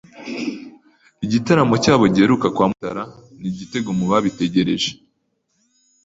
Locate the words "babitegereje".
4.11-4.89